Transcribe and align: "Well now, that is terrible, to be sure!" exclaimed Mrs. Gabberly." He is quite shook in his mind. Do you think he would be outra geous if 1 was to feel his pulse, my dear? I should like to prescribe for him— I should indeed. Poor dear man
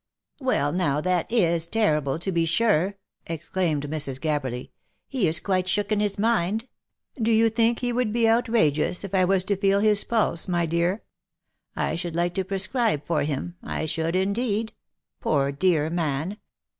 "Well 0.39 0.71
now, 0.71 0.99
that 0.99 1.31
is 1.31 1.67
terrible, 1.67 2.17
to 2.17 2.31
be 2.31 2.43
sure!" 2.43 2.97
exclaimed 3.27 3.83
Mrs. 3.83 4.19
Gabberly." 4.19 4.71
He 5.15 5.27
is 5.27 5.39
quite 5.39 5.67
shook 5.67 5.91
in 5.91 5.99
his 5.99 6.17
mind. 6.17 6.67
Do 7.21 7.31
you 7.31 7.49
think 7.49 7.81
he 7.81 7.93
would 7.93 8.11
be 8.11 8.23
outra 8.23 8.71
geous 8.71 9.03
if 9.03 9.13
1 9.13 9.27
was 9.27 9.43
to 9.43 9.55
feel 9.55 9.79
his 9.79 10.03
pulse, 10.03 10.47
my 10.47 10.65
dear? 10.65 11.03
I 11.75 11.93
should 11.93 12.15
like 12.15 12.33
to 12.33 12.43
prescribe 12.43 13.05
for 13.05 13.21
him— 13.21 13.57
I 13.61 13.85
should 13.85 14.15
indeed. 14.15 14.73
Poor 15.19 15.51
dear 15.51 15.91
man 15.91 16.37